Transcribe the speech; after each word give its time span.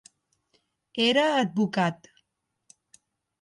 Era 1.05 1.25
advocat. 1.41 2.11